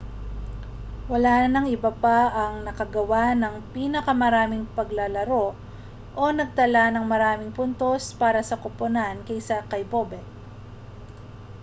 wala 1.13 1.35
nang 1.53 1.65
iba 1.75 1.91
pa 2.03 2.19
ang 2.43 2.53
nakagawa 2.67 3.23
ng 3.37 3.55
pinakamaraming 3.73 4.65
paglalaro 4.77 5.45
o 6.17 6.23
nagtala 6.39 6.85
ng 6.91 7.05
maraming 7.11 7.51
puntos 7.57 8.03
para 8.21 8.41
sa 8.49 8.57
koponan 8.63 9.17
kaysa 9.29 9.57
kay 9.71 9.83
bobek 9.91 10.25